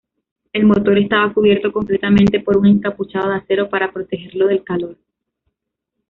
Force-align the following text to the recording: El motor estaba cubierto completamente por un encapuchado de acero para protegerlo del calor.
El 0.51 0.65
motor 0.65 0.97
estaba 0.97 1.31
cubierto 1.31 1.71
completamente 1.71 2.39
por 2.39 2.57
un 2.57 2.65
encapuchado 2.65 3.29
de 3.29 3.35
acero 3.35 3.69
para 3.69 3.91
protegerlo 3.93 4.47
del 4.47 4.63
calor. 4.63 4.97